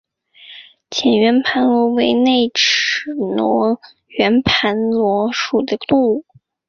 [0.89, 6.25] 浅圆盘螺为内齿螺科圆盘螺属的动物。